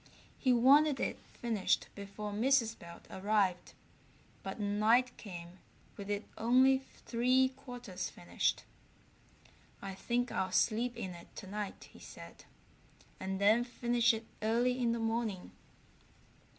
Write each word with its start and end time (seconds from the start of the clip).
He 0.39 0.51
wanted 0.51 0.99
it 0.99 1.19
finished 1.31 1.87
before 1.93 2.31
Mrs. 2.33 2.75
Belt 2.79 3.05
arrived, 3.11 3.73
but 4.41 4.59
night 4.59 5.15
came 5.15 5.59
with 5.95 6.09
it 6.09 6.25
only 6.39 6.79
three 7.05 7.49
quarters 7.49 8.09
finished. 8.09 8.63
"I 9.79 9.93
think 9.93 10.31
I'll 10.31 10.51
sleep 10.51 10.97
in 10.97 11.11
it 11.13 11.27
tonight," 11.35 11.89
he 11.93 11.99
said, 11.99 12.45
"and 13.19 13.39
then 13.39 13.63
finish 13.63 14.11
it 14.11 14.25
early 14.41 14.79
in 14.81 14.91
the 14.91 14.97
morning." 14.99 15.51